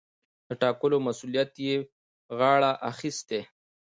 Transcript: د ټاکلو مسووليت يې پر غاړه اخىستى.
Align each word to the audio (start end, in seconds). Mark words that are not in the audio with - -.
د 0.47 0.49
ټاکلو 0.61 0.97
مسووليت 1.07 1.51
يې 1.65 1.75
پر 1.85 1.87
غاړه 2.39 2.71
اخىستى. 2.91 3.41